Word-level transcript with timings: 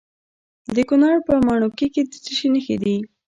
د 0.75 0.77
کونړ 0.89 1.15
په 1.27 1.33
ماڼوګي 1.45 1.87
کې 1.93 2.01
د 2.09 2.13
څه 2.23 2.31
شي 2.37 2.47
نښې 2.53 2.75
دي؟ 2.83 2.95